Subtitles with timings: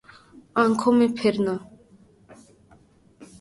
[0.55, 1.55] آنکھوں میں پھرنا